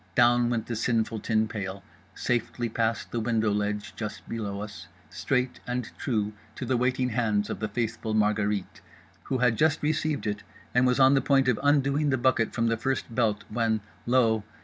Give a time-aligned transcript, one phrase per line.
[0.15, 1.83] Down went the sinful tin pail,
[2.15, 7.51] safely past the window ledge just below us, straight and true to the waiting hands
[7.51, 10.41] of the faithful Margherite—who had just received it
[10.73, 14.43] and was on the point of undoing the bucket from the first belt when, lo!